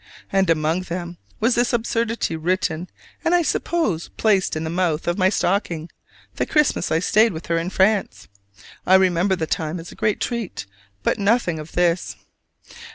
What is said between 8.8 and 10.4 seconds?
I remember the time as a great